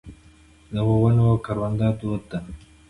[0.73, 2.39] د ونو کرونده دود ده.